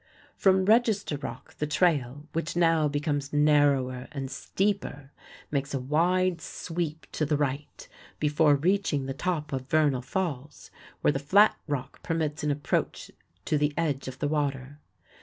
[0.35, 5.11] From Register Rock the trail, which now becomes narrower and steeper,
[5.51, 7.87] makes a wide sweep to the right
[8.19, 13.11] before reaching the top of Vernal Falls, where the flat rock permits an approach
[13.45, 14.79] to the edge of the water.